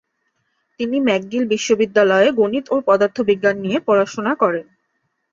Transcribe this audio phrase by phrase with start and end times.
[0.79, 4.65] তিনি ম্যাকগিল বিশ্ববিদ্যালয়ে গণিত ও পদার্থবিজ্ঞান নিয়ে পড়াশোনা করেন।